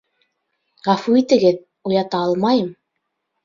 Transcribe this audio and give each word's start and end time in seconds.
Ғәфү 0.87 1.19
итегеҙ, 1.21 1.61
уята 1.93 2.25
алмайым! 2.29 2.77